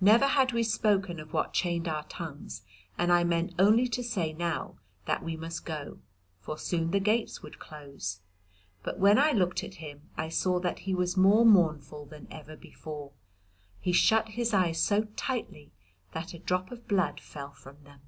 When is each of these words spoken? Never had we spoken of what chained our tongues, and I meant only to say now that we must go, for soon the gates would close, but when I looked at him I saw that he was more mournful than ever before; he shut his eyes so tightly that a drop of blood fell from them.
Never 0.00 0.28
had 0.28 0.52
we 0.52 0.62
spoken 0.62 1.18
of 1.18 1.32
what 1.32 1.52
chained 1.52 1.88
our 1.88 2.04
tongues, 2.04 2.62
and 2.96 3.10
I 3.12 3.24
meant 3.24 3.52
only 3.58 3.88
to 3.88 4.04
say 4.04 4.32
now 4.32 4.76
that 5.06 5.20
we 5.24 5.36
must 5.36 5.66
go, 5.66 5.98
for 6.38 6.56
soon 6.56 6.92
the 6.92 7.00
gates 7.00 7.42
would 7.42 7.58
close, 7.58 8.20
but 8.84 9.00
when 9.00 9.18
I 9.18 9.32
looked 9.32 9.64
at 9.64 9.74
him 9.82 10.10
I 10.16 10.28
saw 10.28 10.60
that 10.60 10.78
he 10.86 10.94
was 10.94 11.16
more 11.16 11.44
mournful 11.44 12.06
than 12.06 12.28
ever 12.30 12.54
before; 12.56 13.14
he 13.80 13.90
shut 13.90 14.28
his 14.38 14.54
eyes 14.54 14.80
so 14.80 15.06
tightly 15.16 15.72
that 16.12 16.34
a 16.34 16.38
drop 16.38 16.70
of 16.70 16.86
blood 16.86 17.18
fell 17.18 17.50
from 17.50 17.82
them. 17.82 18.02